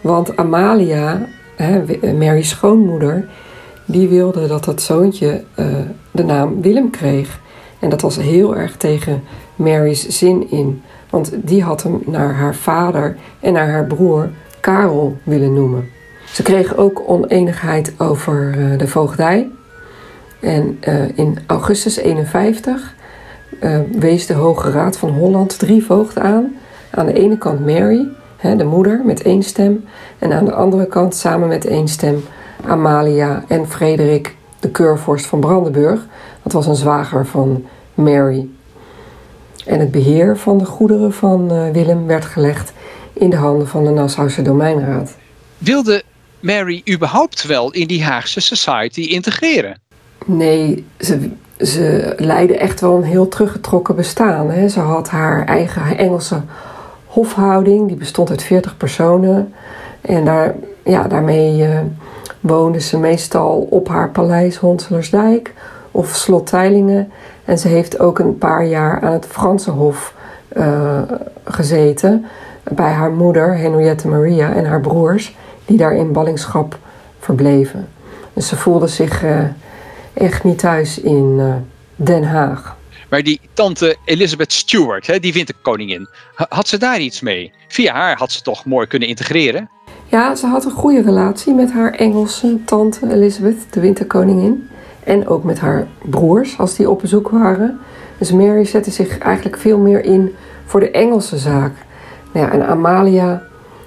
Want 0.00 0.36
Amalia, 0.36 1.28
hè, 1.56 1.82
Mary's 2.12 2.48
schoonmoeder, 2.48 3.28
die 3.84 4.08
wilde 4.08 4.46
dat 4.46 4.64
dat 4.64 4.82
zoontje 4.82 5.44
uh, 5.58 5.66
de 6.10 6.24
naam 6.24 6.62
Willem 6.62 6.90
kreeg. 6.90 7.40
En 7.78 7.88
dat 7.88 8.00
was 8.00 8.16
heel 8.16 8.56
erg 8.56 8.76
tegen 8.76 9.22
Mary's 9.56 10.08
zin 10.08 10.50
in. 10.50 10.82
Want 11.10 11.32
die 11.34 11.62
had 11.62 11.82
hem 11.82 12.02
naar 12.06 12.34
haar 12.34 12.54
vader 12.54 13.16
en 13.40 13.52
naar 13.52 13.70
haar 13.70 13.86
broer 13.86 14.30
Karel 14.60 15.16
willen 15.22 15.54
noemen. 15.54 15.88
Ze 16.32 16.42
kregen 16.42 16.76
ook 16.76 17.02
oneenigheid 17.06 17.94
over 17.98 18.54
de 18.78 18.88
voogdij. 18.88 19.50
En 20.46 20.78
uh, 20.88 21.18
in 21.18 21.38
augustus 21.46 21.96
51 21.96 22.94
uh, 23.60 23.78
wees 23.98 24.26
de 24.26 24.34
Hoge 24.34 24.70
Raad 24.70 24.98
van 24.98 25.10
Holland 25.10 25.58
drie 25.58 25.84
voogden 25.84 26.22
aan. 26.22 26.54
Aan 26.90 27.06
de 27.06 27.12
ene 27.12 27.38
kant 27.38 27.60
Mary, 27.66 28.08
hè, 28.36 28.56
de 28.56 28.64
moeder, 28.64 29.00
met 29.04 29.22
één 29.22 29.42
stem. 29.42 29.84
En 30.18 30.32
aan 30.32 30.44
de 30.44 30.52
andere 30.52 30.86
kant, 30.86 31.14
samen 31.14 31.48
met 31.48 31.64
één 31.64 31.88
stem, 31.88 32.24
Amalia 32.66 33.44
en 33.48 33.68
Frederik, 33.68 34.36
de 34.60 34.70
keurvorst 34.70 35.26
van 35.26 35.40
Brandenburg. 35.40 36.06
Dat 36.42 36.52
was 36.52 36.66
een 36.66 36.76
zwager 36.76 37.26
van 37.26 37.64
Mary. 37.94 38.48
En 39.64 39.80
het 39.80 39.90
beheer 39.90 40.36
van 40.36 40.58
de 40.58 40.64
goederen 40.64 41.12
van 41.12 41.52
uh, 41.52 41.70
Willem 41.70 42.06
werd 42.06 42.24
gelegd 42.24 42.72
in 43.12 43.30
de 43.30 43.36
handen 43.36 43.68
van 43.68 43.84
de 43.84 43.90
Nassause 43.90 44.42
Domeinraad. 44.42 45.16
Wilde 45.58 46.02
Mary 46.40 46.82
überhaupt 46.90 47.46
wel 47.46 47.72
in 47.72 47.86
die 47.86 48.04
Haagse 48.04 48.40
society 48.40 49.00
integreren? 49.00 49.84
Nee, 50.28 50.86
ze, 50.98 51.30
ze 51.58 52.14
leidde 52.16 52.56
echt 52.56 52.80
wel 52.80 52.96
een 52.96 53.02
heel 53.02 53.28
teruggetrokken 53.28 53.96
bestaan. 53.96 54.50
Hè. 54.50 54.68
Ze 54.68 54.80
had 54.80 55.08
haar 55.08 55.44
eigen 55.44 55.98
Engelse 55.98 56.40
hofhouding, 57.06 57.88
die 57.88 57.96
bestond 57.96 58.30
uit 58.30 58.42
40 58.42 58.76
personen. 58.76 59.54
En 60.00 60.24
daar, 60.24 60.54
ja, 60.82 61.02
daarmee 61.02 61.58
uh, 61.58 61.78
woonde 62.40 62.80
ze 62.80 62.98
meestal 62.98 63.66
op 63.70 63.88
haar 63.88 64.10
paleis 64.10 64.56
Honselersdijk 64.56 65.54
of 65.90 66.14
slot 66.14 66.46
Teylingen. 66.46 67.12
En 67.44 67.58
ze 67.58 67.68
heeft 67.68 67.98
ook 67.98 68.18
een 68.18 68.38
paar 68.38 68.64
jaar 68.64 69.00
aan 69.00 69.12
het 69.12 69.26
Franse 69.26 69.70
Hof 69.70 70.14
uh, 70.56 71.02
gezeten. 71.44 72.26
Bij 72.62 72.92
haar 72.92 73.10
moeder, 73.10 73.58
Henriette 73.58 74.08
Maria, 74.08 74.52
en 74.52 74.64
haar 74.64 74.80
broers, 74.80 75.36
die 75.64 75.76
daar 75.76 75.94
in 75.94 76.12
ballingschap 76.12 76.78
verbleven. 77.18 77.88
Dus 78.32 78.48
ze 78.48 78.56
voelde 78.56 78.86
zich 78.86 79.24
uh, 79.24 79.38
echt 80.16 80.44
niet 80.44 80.58
thuis 80.58 81.00
in 81.00 81.34
uh, 81.38 81.54
Den 81.96 82.24
Haag. 82.24 82.76
Maar 83.08 83.22
die 83.22 83.40
tante 83.52 83.96
Elizabeth 84.04 84.52
Stewart, 84.52 85.06
hè, 85.06 85.18
die 85.18 85.32
winterkoningin, 85.32 86.08
had 86.34 86.68
ze 86.68 86.78
daar 86.78 87.00
iets 87.00 87.20
mee? 87.20 87.52
Via 87.68 87.92
haar 87.92 88.16
had 88.16 88.32
ze 88.32 88.42
toch 88.42 88.64
mooi 88.64 88.86
kunnen 88.86 89.08
integreren? 89.08 89.70
Ja, 90.06 90.34
ze 90.34 90.46
had 90.46 90.64
een 90.64 90.70
goede 90.70 91.02
relatie 91.02 91.54
met 91.54 91.72
haar 91.72 91.92
Engelse 91.92 92.58
tante 92.64 93.12
Elizabeth, 93.12 93.72
de 93.72 93.80
winterkoningin. 93.80 94.68
En 95.04 95.28
ook 95.28 95.44
met 95.44 95.58
haar 95.58 95.86
broers, 96.02 96.58
als 96.58 96.76
die 96.76 96.90
op 96.90 97.00
bezoek 97.00 97.28
waren. 97.28 97.78
Dus 98.18 98.32
Mary 98.32 98.64
zette 98.64 98.90
zich 98.90 99.18
eigenlijk 99.18 99.56
veel 99.56 99.78
meer 99.78 100.04
in 100.04 100.34
voor 100.64 100.80
de 100.80 100.90
Engelse 100.90 101.38
zaak. 101.38 101.72
Nou 102.32 102.46
ja, 102.46 102.52
en 102.52 102.66
Amalia, 102.66 103.42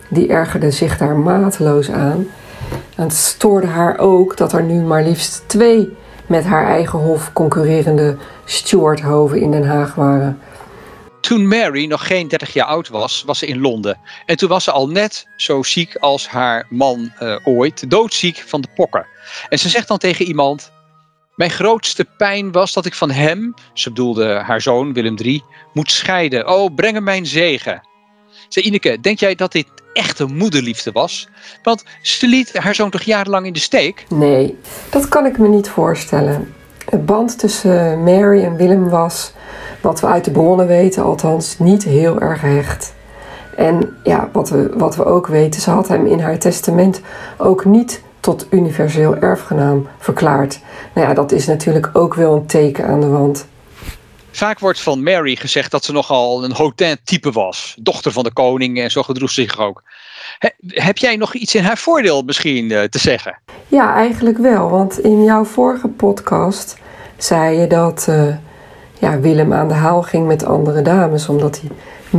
die 0.09 0.27
ergerde 0.27 0.71
zich 0.71 0.97
daar 0.97 1.15
mateloos 1.15 1.91
aan. 1.91 2.27
En 2.95 3.03
het 3.03 3.13
stoorde 3.13 3.67
haar 3.67 3.97
ook 3.97 4.37
dat 4.37 4.53
er 4.53 4.63
nu 4.63 4.81
maar 4.81 5.03
liefst 5.03 5.43
twee 5.47 5.97
met 6.29 6.45
haar 6.45 6.67
eigen 6.67 6.99
hof 6.99 7.33
concurrerende 7.33 8.17
Stuarthoven 8.45 9.41
in 9.41 9.51
Den 9.51 9.67
Haag 9.67 9.95
waren. 9.95 10.39
Toen 11.21 11.47
Mary 11.47 11.85
nog 11.85 12.07
geen 12.07 12.27
30 12.27 12.53
jaar 12.53 12.67
oud 12.67 12.87
was, 12.87 13.23
was 13.25 13.39
ze 13.39 13.45
in 13.47 13.61
Londen. 13.61 13.97
En 14.25 14.37
toen 14.37 14.49
was 14.49 14.63
ze 14.63 14.71
al 14.71 14.87
net 14.87 15.27
zo 15.35 15.63
ziek 15.63 15.95
als 15.95 16.27
haar 16.27 16.65
man 16.69 17.11
uh, 17.21 17.35
ooit, 17.43 17.89
doodziek 17.89 18.43
van 18.47 18.61
de 18.61 18.67
pokken. 18.75 19.05
En 19.49 19.59
ze 19.59 19.69
zegt 19.69 19.87
dan 19.87 19.97
tegen 19.97 20.25
iemand: 20.25 20.71
Mijn 21.35 21.51
grootste 21.51 22.05
pijn 22.17 22.51
was 22.51 22.73
dat 22.73 22.85
ik 22.85 22.93
van 22.93 23.11
hem, 23.11 23.53
ze 23.73 23.89
bedoelde 23.89 24.33
haar 24.33 24.61
zoon 24.61 24.93
Willem 24.93 25.17
III, 25.17 25.43
moet 25.73 25.91
scheiden. 25.91 26.47
Oh, 26.47 26.75
breng 26.75 26.93
hem 26.93 27.03
mijn 27.03 27.25
zegen. 27.25 27.87
Zei 28.49 28.65
Ineke, 28.65 28.99
denk 29.01 29.19
jij 29.19 29.35
dat 29.35 29.51
dit 29.51 29.67
echte 29.93 30.25
moederliefde 30.25 30.91
was? 30.91 31.29
Want 31.63 31.83
ze 32.01 32.27
liet 32.27 32.57
haar 32.57 32.75
zoon 32.75 32.89
toch 32.89 33.01
jarenlang 33.01 33.45
in 33.45 33.53
de 33.53 33.59
steek? 33.59 34.05
Nee, 34.09 34.57
dat 34.89 35.07
kan 35.07 35.25
ik 35.25 35.37
me 35.37 35.47
niet 35.47 35.69
voorstellen. 35.69 36.53
Het 36.89 37.05
band 37.05 37.39
tussen 37.39 38.03
Mary 38.03 38.43
en 38.43 38.55
Willem 38.55 38.89
was, 38.89 39.33
wat 39.81 39.99
we 39.99 40.07
uit 40.07 40.25
de 40.25 40.31
bronnen 40.31 40.67
weten 40.67 41.03
althans, 41.03 41.59
niet 41.59 41.83
heel 41.83 42.19
erg 42.19 42.41
hecht. 42.41 42.93
En 43.55 43.97
ja, 44.03 44.29
wat 44.33 44.49
we, 44.49 44.69
wat 44.73 44.95
we 44.95 45.05
ook 45.05 45.27
weten, 45.27 45.61
ze 45.61 45.69
had 45.69 45.87
hem 45.87 46.05
in 46.05 46.19
haar 46.19 46.39
testament 46.39 47.01
ook 47.37 47.65
niet 47.65 48.01
tot 48.19 48.47
universeel 48.49 49.15
erfgenaam 49.15 49.87
verklaard. 49.97 50.59
Nou 50.93 51.07
ja, 51.07 51.13
dat 51.13 51.31
is 51.31 51.45
natuurlijk 51.45 51.89
ook 51.93 52.13
wel 52.13 52.35
een 52.35 52.45
teken 52.45 52.85
aan 52.85 52.99
de 52.99 53.07
wand. 53.07 53.47
Vaak 54.31 54.59
wordt 54.59 54.81
van 54.81 55.03
Mary 55.03 55.35
gezegd 55.35 55.71
dat 55.71 55.83
ze 55.83 55.91
nogal 55.91 56.43
een 56.43 56.51
Hotin-type 56.51 57.31
was. 57.31 57.75
Dochter 57.81 58.11
van 58.11 58.23
de 58.23 58.33
koning 58.33 58.79
en 58.79 58.91
zo 58.91 59.03
gedroeg 59.03 59.29
ze 59.29 59.41
zich 59.41 59.59
ook. 59.59 59.83
He, 60.39 60.49
heb 60.67 60.97
jij 60.97 61.15
nog 61.15 61.33
iets 61.33 61.55
in 61.55 61.63
haar 61.63 61.77
voordeel 61.77 62.21
misschien 62.21 62.71
uh, 62.71 62.83
te 62.83 62.99
zeggen? 62.99 63.39
Ja, 63.67 63.95
eigenlijk 63.95 64.37
wel. 64.37 64.69
Want 64.69 64.99
in 64.99 65.23
jouw 65.23 65.43
vorige 65.43 65.87
podcast 65.87 66.77
zei 67.17 67.57
je 67.57 67.67
dat 67.67 68.05
uh, 68.09 68.35
ja, 68.99 69.19
Willem 69.19 69.53
aan 69.53 69.67
de 69.67 69.73
haal 69.73 70.01
ging 70.01 70.27
met 70.27 70.45
andere 70.45 70.81
dames. 70.81 71.27
Omdat 71.29 71.61
hij 71.61 71.69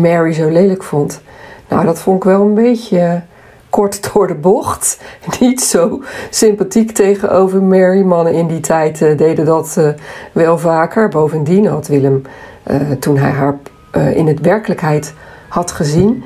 Mary 0.00 0.32
zo 0.32 0.48
lelijk 0.48 0.82
vond. 0.82 1.20
Nou, 1.68 1.84
dat 1.84 2.00
vond 2.00 2.16
ik 2.16 2.24
wel 2.24 2.40
een 2.40 2.54
beetje 2.54 3.22
kort 3.70 4.12
door 4.12 4.26
de 4.26 4.34
bocht. 4.34 5.00
Niet 5.40 5.60
zo 5.60 6.02
sympathiek 6.30 6.92
tegenover 6.92 7.62
Mary. 7.62 8.02
Mannen 8.02 8.34
in 8.34 8.46
die 8.46 8.60
tijd 8.60 9.00
uh, 9.00 9.16
deden 9.16 9.44
dat 9.44 9.76
uh, 9.78 9.88
wel 10.32 10.58
vaker. 10.58 11.08
Bovendien 11.08 11.66
had 11.66 11.86
Willem, 11.86 12.22
uh, 12.70 12.76
toen 12.90 13.16
hij 13.16 13.30
haar 13.30 13.56
in 14.14 14.26
het 14.26 14.40
werkelijkheid 14.40 15.14
had 15.48 15.72
gezien, 15.72 16.22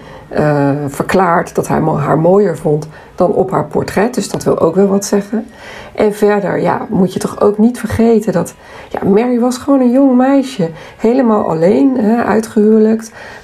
verklaart 0.89 1.55
dat 1.55 1.69
hij 1.69 1.81
haar 1.81 2.19
mooier 2.19 2.57
vond 2.57 2.89
dan 3.15 3.33
op 3.33 3.51
haar 3.51 3.67
portret. 3.67 4.15
Dus 4.15 4.29
dat 4.29 4.45
wil 4.45 4.59
ook 4.59 4.75
wel 4.75 4.87
wat 4.87 5.05
zeggen. 5.05 5.47
En 5.95 6.15
verder 6.15 6.61
ja, 6.61 6.87
moet 6.89 7.13
je 7.13 7.19
toch 7.19 7.41
ook 7.41 7.59
niet 7.59 7.79
vergeten 7.79 8.33
dat 8.33 8.55
ja, 8.89 9.09
Mary 9.09 9.41
was 9.41 9.59
gewoon 9.59 9.81
een 9.81 9.91
jong 9.91 10.17
meisje. 10.17 10.71
Helemaal 10.97 11.49
alleen, 11.49 11.97
hè, 11.97 12.25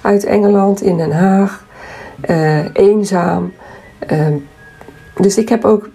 uit 0.01 0.25
Engeland 0.25 0.83
in 0.83 0.97
Den 0.97 1.13
Haag. 1.13 1.65
Eenzaam. 2.73 3.53
Uh, 4.09 4.27
dus 5.17 5.39
ik 5.39 5.49
heb 5.49 5.65
ook 5.65 5.89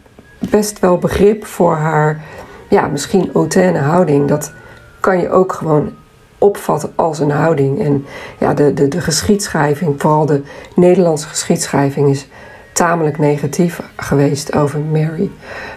best 0.50 0.80
wel 0.80 0.98
begrip 0.98 1.46
voor 1.46 1.76
haar 1.76 2.24
ja, 2.70 2.88
misschien 2.88 3.30
hautaine 3.34 3.80
houding. 3.80 4.28
Dat 4.28 4.54
kan 5.00 5.20
je 5.20 5.30
ook 5.30 5.54
gewoon 5.54 5.94
opvatten 6.38 6.94
als 6.96 7.20
een 7.20 7.32
houding. 7.32 7.80
En 7.82 8.06
ja, 8.40 8.54
de, 8.54 8.74
de, 8.74 8.88
de 8.88 9.02
geschiedschrijving, 9.02 10.02
vooral 10.02 10.26
de 10.26 10.42
Nederlandse 10.76 11.28
geschiedschrijving, 11.28 12.10
is 12.10 12.28
tamelijk 12.74 13.18
negatief 13.18 13.82
geweest 13.96 14.56
over 14.56 14.80
Mary. 14.80 15.32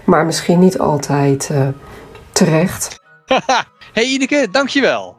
Maar 0.04 0.26
misschien 0.26 0.58
niet 0.58 0.78
altijd 0.78 1.48
uh, 1.52 1.68
terecht. 2.32 3.00
hey 3.92 4.04
Ineke, 4.04 4.48
dankjewel. 4.50 5.16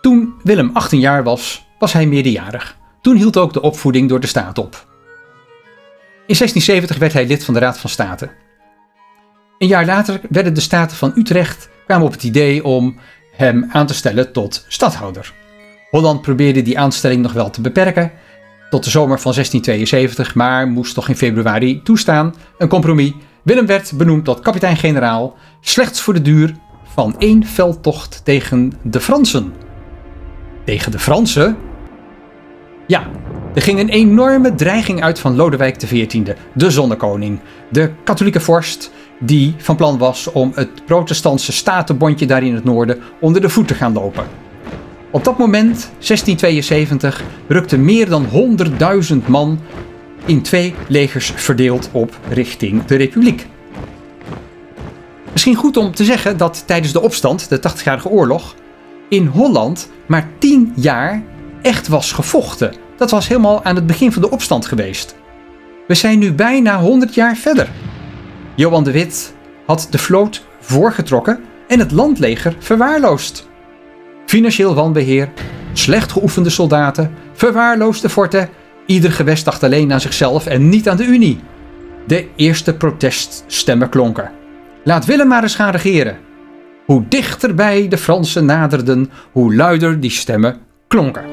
Toen 0.00 0.34
Willem 0.42 0.70
18 0.72 1.00
jaar 1.00 1.22
was, 1.22 1.68
was 1.78 1.92
hij 1.92 2.06
meerderjarig. 2.06 2.76
Toen 3.00 3.16
hield 3.16 3.36
ook 3.36 3.52
de 3.52 3.62
opvoeding 3.62 4.08
door 4.08 4.20
de 4.20 4.26
staat 4.26 4.58
op. 4.58 4.86
In 6.28 6.34
1670 6.34 6.98
werd 6.98 7.12
hij 7.12 7.26
lid 7.26 7.44
van 7.44 7.54
de 7.54 7.60
Raad 7.60 7.78
van 7.78 7.90
State. 7.90 8.28
Een 9.58 9.68
jaar 9.68 9.86
later 9.86 10.20
werden 10.28 10.54
de 10.54 10.60
Staten 10.60 10.96
van 10.96 11.12
Utrecht 11.14 11.68
kwamen 11.86 12.06
op 12.06 12.12
het 12.12 12.22
idee 12.22 12.64
om 12.64 12.98
hem 13.32 13.68
aan 13.72 13.86
te 13.86 13.94
stellen 13.94 14.32
tot 14.32 14.64
stadhouder. 14.68 15.32
Holland 15.90 16.22
probeerde 16.22 16.62
die 16.62 16.78
aanstelling 16.78 17.22
nog 17.22 17.32
wel 17.32 17.50
te 17.50 17.60
beperken 17.60 18.12
tot 18.70 18.84
de 18.84 18.90
zomer 18.90 19.20
van 19.20 19.32
1672, 19.32 20.34
maar 20.34 20.68
moest 20.68 20.94
toch 20.94 21.08
in 21.08 21.16
februari 21.16 21.82
toestaan. 21.82 22.34
Een 22.58 22.68
compromis. 22.68 23.12
Willem 23.42 23.66
werd 23.66 23.92
benoemd 23.94 24.24
tot 24.24 24.40
kapitein-generaal, 24.40 25.36
slechts 25.60 26.00
voor 26.00 26.14
de 26.14 26.22
duur 26.22 26.54
van 26.84 27.14
één 27.18 27.44
veldtocht 27.44 28.20
tegen 28.24 28.72
de 28.82 29.00
Fransen. 29.00 29.52
Tegen 30.64 30.92
de 30.92 30.98
Fransen? 30.98 31.56
Ja, 32.86 33.10
er 33.54 33.62
ging 33.62 33.78
een 33.78 33.88
enorme 33.88 34.54
dreiging 34.54 35.02
uit 35.02 35.18
van 35.18 35.36
Lodewijk 35.36 35.76
XIV, 35.76 36.32
de 36.54 36.70
zonnekoning, 36.70 37.38
de 37.68 37.90
katholieke 38.04 38.40
vorst 38.40 38.90
die 39.18 39.54
van 39.56 39.76
plan 39.76 39.98
was 39.98 40.32
om 40.32 40.52
het 40.54 40.84
protestantse 40.84 41.52
statenbondje 41.52 42.26
daar 42.26 42.42
in 42.42 42.54
het 42.54 42.64
noorden 42.64 42.98
onder 43.20 43.40
de 43.40 43.48
voet 43.48 43.68
te 43.68 43.74
gaan 43.74 43.92
lopen. 43.92 44.24
Op 45.10 45.24
dat 45.24 45.38
moment, 45.38 45.90
1672, 45.98 47.22
rukten 47.46 47.84
meer 47.84 48.08
dan 48.08 48.26
100.000 49.10 49.16
man 49.26 49.60
in 50.24 50.42
twee 50.42 50.74
legers 50.88 51.32
verdeeld 51.36 51.88
op 51.92 52.18
richting 52.28 52.84
de 52.84 52.96
Republiek. 52.96 53.46
Misschien 55.32 55.54
goed 55.54 55.76
om 55.76 55.94
te 55.94 56.04
zeggen 56.04 56.36
dat 56.36 56.62
tijdens 56.66 56.92
de 56.92 57.00
opstand, 57.00 57.48
de 57.48 57.58
80-jarige 57.58 58.08
oorlog, 58.08 58.54
in 59.08 59.26
Holland 59.26 59.90
maar 60.06 60.28
10 60.38 60.72
jaar 60.76 61.22
echt 61.62 61.88
was 61.88 62.12
gevochten. 62.12 62.87
Dat 62.98 63.10
was 63.10 63.28
helemaal 63.28 63.64
aan 63.64 63.74
het 63.74 63.86
begin 63.86 64.12
van 64.12 64.22
de 64.22 64.30
opstand 64.30 64.66
geweest. 64.66 65.14
We 65.86 65.94
zijn 65.94 66.18
nu 66.18 66.32
bijna 66.32 66.80
100 66.80 67.14
jaar 67.14 67.36
verder. 67.36 67.68
Johan 68.54 68.84
de 68.84 68.90
Wit 68.90 69.34
had 69.66 69.86
de 69.90 69.98
vloot 69.98 70.44
voorgetrokken 70.60 71.40
en 71.68 71.78
het 71.78 71.90
landleger 71.90 72.56
verwaarloosd. 72.58 73.48
Financieel 74.26 74.74
wanbeheer, 74.74 75.28
slecht 75.72 76.12
geoefende 76.12 76.50
soldaten, 76.50 77.14
verwaarloosde 77.32 78.08
forten, 78.08 78.48
ieder 78.86 79.12
gewest 79.12 79.44
dacht 79.44 79.62
alleen 79.62 79.92
aan 79.92 80.00
zichzelf 80.00 80.46
en 80.46 80.68
niet 80.68 80.88
aan 80.88 80.96
de 80.96 81.04
Unie. 81.04 81.40
De 82.06 82.28
eerste 82.36 82.74
proteststemmen 82.74 83.88
klonken. 83.88 84.30
Laat 84.84 85.04
Willem 85.04 85.28
maar 85.28 85.42
eens 85.42 85.54
gaan 85.54 85.70
regeren. 85.70 86.18
Hoe 86.86 87.04
dichterbij 87.08 87.88
de 87.88 87.98
Fransen 87.98 88.44
naderden, 88.44 89.10
hoe 89.32 89.54
luider 89.54 90.00
die 90.00 90.10
stemmen 90.10 90.56
klonken. 90.88 91.24